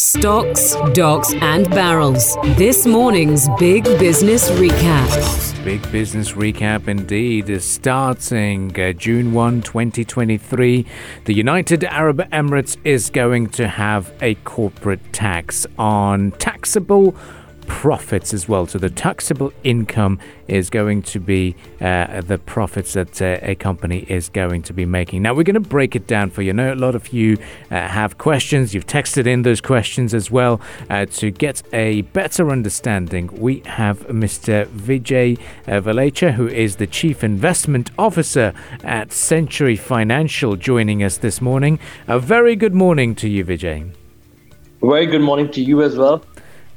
[0.00, 2.36] Stocks, docks, and barrels.
[2.56, 5.64] This morning's Big Business Recap.
[5.64, 10.86] Big Business Recap indeed is starting uh, June 1, 2023.
[11.24, 17.16] The United Arab Emirates is going to have a corporate tax on taxable
[17.68, 18.66] profits as well.
[18.66, 20.18] So the taxable income
[20.48, 24.84] is going to be uh, the profits that uh, a company is going to be
[24.84, 25.22] making.
[25.22, 26.50] Now we're going to break it down for you.
[26.50, 27.36] I know a lot of you
[27.70, 28.74] uh, have questions.
[28.74, 30.60] You've texted in those questions as well
[30.90, 33.28] uh, to get a better understanding.
[33.38, 34.66] We have Mr.
[34.66, 41.40] Vijay uh, Valecha, who is the Chief Investment Officer at Century Financial, joining us this
[41.40, 41.78] morning.
[42.08, 43.92] A very good morning to you, Vijay.
[44.80, 46.24] Very good morning to you as well.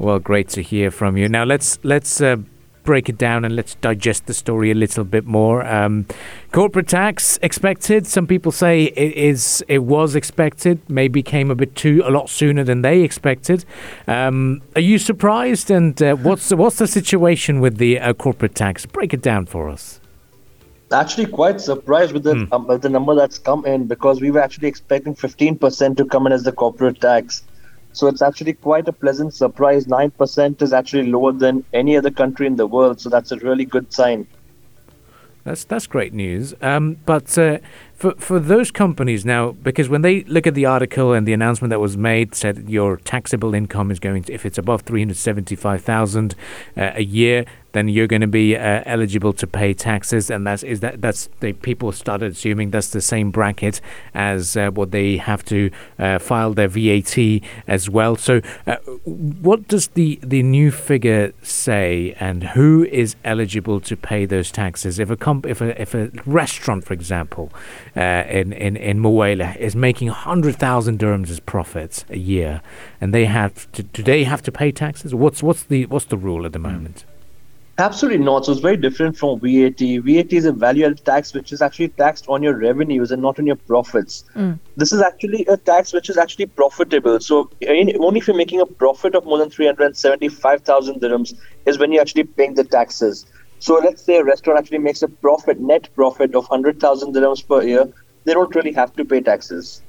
[0.02, 1.30] Well, great to hear from you.
[1.30, 2.38] Now let's let's uh,
[2.84, 5.64] break it down and let's digest the story a little bit more.
[5.64, 6.08] Um,
[6.52, 8.08] corporate tax expected.
[8.08, 9.64] Some people say it is.
[9.68, 10.80] It was expected.
[10.90, 13.64] Maybe came a bit too a lot sooner than they expected.
[14.08, 15.70] Um, are you surprised?
[15.70, 18.88] And uh, what's the, what's the situation with the uh, corporate tax?
[18.88, 20.00] Break it down for us.
[20.92, 22.54] Actually, quite surprised with the Hmm.
[22.54, 26.26] um, with the number that's come in because we were actually expecting 15% to come
[26.26, 27.44] in as the corporate tax.
[27.94, 29.86] So it's actually quite a pleasant surprise.
[29.86, 33.02] 9% is actually lower than any other country in the world.
[33.02, 34.28] So that's a really good sign.
[35.44, 36.54] That's that's great news.
[36.62, 37.58] Um, but uh,
[37.96, 41.72] for for those companies now, because when they look at the article and the announcement
[41.72, 45.18] that was made, said your taxable income is going to, if it's above three hundred
[45.18, 46.36] seventy five thousand
[46.78, 50.64] uh, a year, then you're going to be uh, eligible to pay taxes, and that's
[50.64, 53.82] is that that's the people started assuming that's the same bracket
[54.14, 57.18] as uh, what they have to uh, file their VAT
[57.68, 58.16] as well.
[58.16, 64.26] So, uh, what does the the new figure say, and who is eligible to pay
[64.26, 65.00] those taxes?
[65.00, 67.52] If a comp, if a if a restaurant, for example,
[67.96, 72.62] uh, in in in Muela is making hundred thousand dirhams as profits a year,
[73.00, 75.16] and they have to, do they have to pay taxes?
[75.16, 77.06] What's what's the what's the rule at the moment?
[77.82, 78.46] Absolutely not.
[78.46, 79.80] So it's very different from VAT.
[79.80, 83.40] VAT is a value added tax which is actually taxed on your revenues and not
[83.40, 84.24] on your profits.
[84.34, 84.54] Hmm.
[84.78, 87.20] This is actually a tax which is actually profitable.
[87.20, 91.34] So in, only if you're making a profit of more than 375,000 dirhams
[91.66, 93.26] is when you're actually paying the taxes.
[93.58, 97.64] So let's say a restaurant actually makes a profit, net profit of 100,000 dirhams per
[97.64, 97.92] year,
[98.26, 99.82] they don't really have to pay taxes.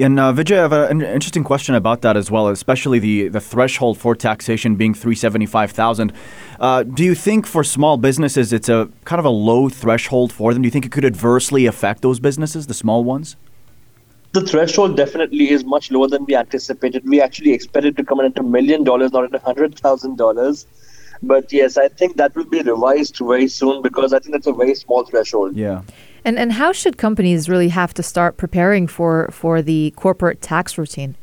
[0.00, 3.40] And uh, Vijay, I have an interesting question about that as well, especially the, the
[3.40, 6.12] threshold for taxation being 375,000.
[6.58, 10.54] Uh, do you think for small businesses it's a kind of a low threshold for
[10.54, 10.62] them?
[10.62, 13.36] Do you think it could adversely affect those businesses, the small ones?
[14.32, 17.06] The threshold definitely is much lower than we anticipated.
[17.06, 20.16] We actually expected to come in at a million dollars, not at a hundred thousand
[20.16, 20.66] dollars.
[21.22, 24.52] But yes, I think that will be revised very soon because I think that's a
[24.52, 25.56] very small threshold.
[25.56, 25.82] Yeah.
[26.24, 30.76] And and how should companies really have to start preparing for for the corporate tax
[30.76, 31.16] routine?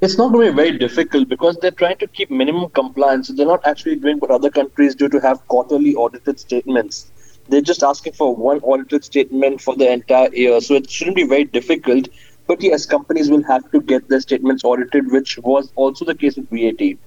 [0.00, 3.28] It's not going to be very difficult because they're trying to keep minimum compliance.
[3.28, 7.12] So they're not actually doing what other countries do to have quarterly audited statements.
[7.48, 10.60] They're just asking for one audited statement for the entire year.
[10.60, 12.08] So it shouldn't be very difficult.
[12.48, 16.36] But yes, companies will have to get their statements audited, which was also the case
[16.36, 16.98] with VAT.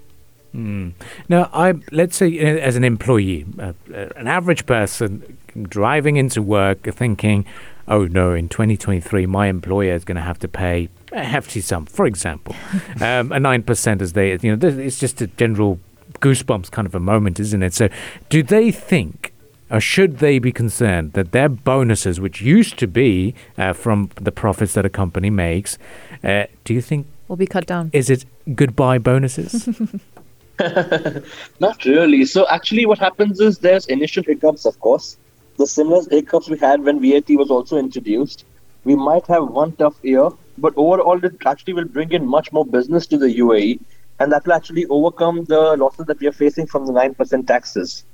[1.29, 5.37] Now, I let's say uh, as an employee, uh, uh, an average person
[5.69, 7.45] driving into work thinking,
[7.87, 11.85] "Oh no, in 2023, my employer is going to have to pay a hefty sum."
[11.85, 12.55] For example,
[13.01, 15.79] um, a nine percent as they, you know, it's just a general
[16.19, 17.73] goosebumps kind of a moment, isn't it?
[17.73, 17.89] So,
[18.29, 19.33] do they think?
[19.71, 24.31] Or should they be concerned that their bonuses, which used to be uh, from the
[24.31, 25.79] profits that a company makes,
[26.23, 27.89] uh, do you think Will be cut down.
[27.91, 29.67] is it goodbye bonuses?
[31.59, 32.25] Not really.
[32.25, 35.17] So actually, what happens is there's initial hiccups, of course.
[35.57, 38.45] The similar hiccups we had when VAT was also introduced.
[38.83, 42.65] We might have one tough year, but overall, it actually will bring in much more
[42.65, 43.79] business to the UAE,
[44.19, 47.47] and that will actually overcome the losses that we are facing from the nine percent
[47.47, 48.05] taxes.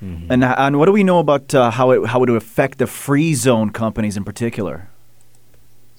[0.00, 2.86] And, and what do we know about uh, how, it, how it would affect the
[2.86, 4.90] free zone companies in particular?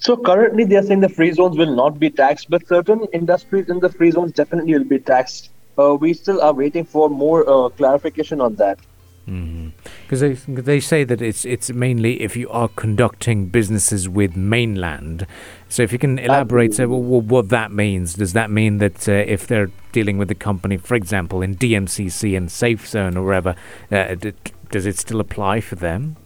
[0.00, 3.68] So currently, they are saying the free zones will not be taxed, but certain industries
[3.68, 5.50] in the free zones definitely will be taxed.
[5.78, 8.78] Uh, we still are waiting for more uh, clarification on that.
[9.26, 15.26] Because they they say that it's it's mainly if you are conducting businesses with mainland.
[15.68, 18.14] So if you can elaborate, say, well, well, what that means.
[18.14, 22.36] Does that mean that uh, if they're dealing with a company, for example, in DMCC
[22.36, 23.54] and SAIF Zone or wherever,
[23.92, 24.32] uh, d-
[24.70, 26.16] does it still apply for them?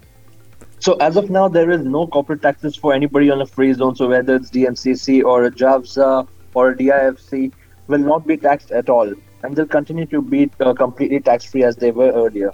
[0.84, 3.96] So as of now, there is no corporate taxes for anybody on a free zone.
[3.96, 7.52] So whether it's DMCC or a JAFZA or a DIFC,
[7.86, 9.10] will not be taxed at all,
[9.42, 12.52] and they'll continue to be uh, completely tax free as they were earlier.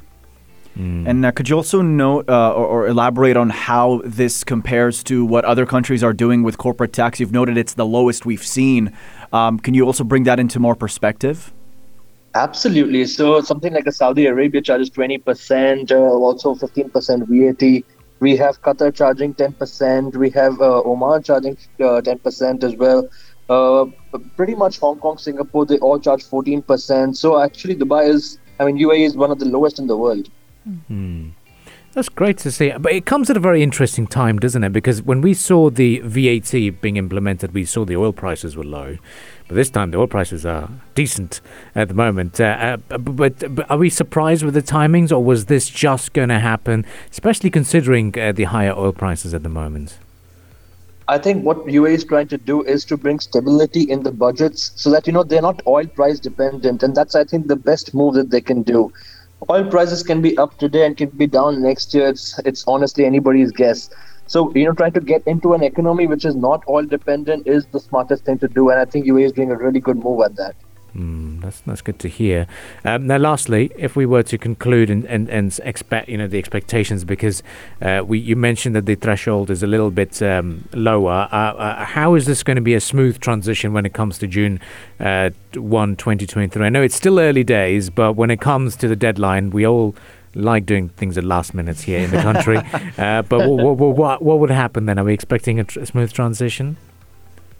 [0.78, 1.08] Mm.
[1.08, 5.24] And uh, could you also note uh, or, or, elaborate on how this compares to
[5.24, 7.18] what other countries are doing with corporate tax?
[7.18, 8.96] You've noted it's the lowest we've seen.
[9.32, 11.52] Um, can you also bring that into more perspective?
[12.36, 13.06] Absolutely.
[13.06, 17.84] So something like a Saudi Arabia charges 20%, uh, also 15% VAT.
[18.20, 20.16] We have Qatar charging 10%.
[20.16, 23.08] We have uh, Oman charging 10% uh, as well.
[23.48, 23.86] Uh,
[24.36, 27.16] pretty much Hong Kong, Singapore, they all charge 14%.
[27.16, 30.30] So actually, Dubai is, I mean, UAE is one of the lowest in the world.
[30.86, 31.30] Hmm.
[31.92, 32.70] That's great to see.
[32.78, 34.72] But it comes at a very interesting time, doesn't it?
[34.72, 38.98] Because when we saw the VAT being implemented, we saw the oil prices were low.
[39.50, 41.40] But this time, the oil prices are decent
[41.74, 42.40] at the moment.
[42.40, 46.28] Uh, uh, but, but, are we surprised with the timings, or was this just going
[46.28, 49.98] to happen, especially considering uh, the higher oil prices at the moment?
[51.08, 54.70] I think what UAE is trying to do is to bring stability in the budgets
[54.76, 57.92] so that you know they're not oil price dependent, and that's I think the best
[57.92, 58.92] move that they can do
[59.48, 62.08] oil prices can be up today and can be down next year.
[62.08, 63.90] It's it's honestly anybody's guess.
[64.30, 67.66] So you know, trying to get into an economy which is not oil dependent is
[67.66, 70.22] the smartest thing to do, and I think UAE is doing a really good move
[70.22, 70.54] at that.
[70.94, 72.46] Mm, that's that's good to hear.
[72.84, 76.38] Um, now, lastly, if we were to conclude and, and, and expect you know the
[76.38, 77.42] expectations, because
[77.82, 81.28] uh, we you mentioned that the threshold is a little bit um, lower.
[81.32, 84.28] Uh, uh, how is this going to be a smooth transition when it comes to
[84.28, 84.60] June
[85.00, 86.64] uh, 1, 2023?
[86.64, 89.96] I know it's still early days, but when it comes to the deadline, we all
[90.34, 92.58] like doing things at last minutes here in the country.
[92.98, 94.98] uh, but what, what, what, what, would happen then?
[94.98, 96.76] Are we expecting a, tr- a smooth transition?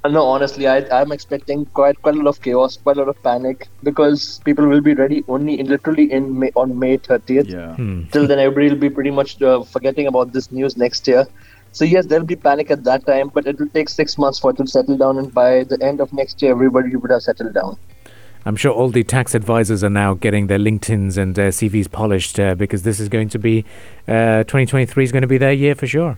[0.03, 3.09] Uh, no, honestly, I, I'm expecting quite quite a lot of chaos, quite a lot
[3.09, 7.49] of panic because people will be ready only in literally in May, on May 30th.
[7.49, 7.75] Yeah.
[7.75, 8.05] Hmm.
[8.13, 11.27] Till then, everybody will be pretty much uh, forgetting about this news next year.
[11.73, 14.51] So yes, there'll be panic at that time, but it will take six months for
[14.51, 17.55] it to settle down, and by the end of next year, everybody would have settled
[17.55, 17.77] down.
[18.45, 22.41] I'm sure all the tax advisors are now getting their LinkedIn's and uh, CVs polished
[22.41, 23.65] uh, because this is going to be
[24.09, 26.17] uh, 2023 is going to be their year for sure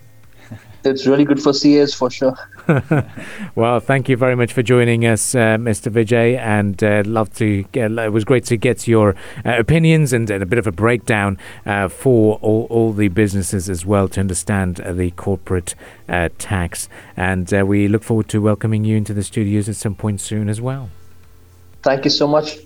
[0.85, 2.35] it's really good for CAs for sure.
[3.55, 5.91] well, thank you very much for joining us, uh, Mr.
[5.93, 7.63] Vijay, and uh, love to.
[7.73, 9.15] Get, it was great to get your
[9.45, 13.69] uh, opinions and, and, a bit of a breakdown uh, for all, all the businesses
[13.69, 15.75] as well to understand uh, the corporate
[16.09, 16.89] uh, tax.
[17.17, 20.61] And we look forward to welcoming you into the studios at some point soon as
[20.61, 20.91] well.
[21.83, 22.59] Thank you so much.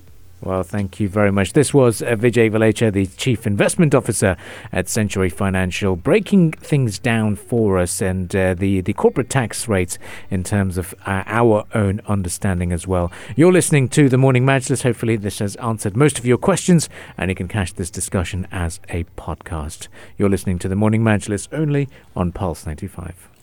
[0.43, 1.55] Well, thank you very much.
[1.55, 4.37] This was uh, Vijay Valecha, the Chief Investment Officer
[4.71, 9.99] at Century Financial, breaking things down for us and uh, the, the corporate tax rates
[10.31, 13.11] in terms of uh, our own understanding as well.
[13.35, 14.83] You're listening to the Morning Majlis.
[14.83, 18.79] Hopefully, this has answered most of your questions and you can catch this discussion as
[18.91, 19.89] a podcast.
[20.19, 23.36] You're listening to the Morning Majlis only on Pulse 95.